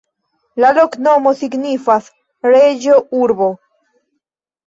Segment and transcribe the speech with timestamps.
[0.63, 2.07] La loknomo signifas:
[2.47, 3.51] reĝo-urbo.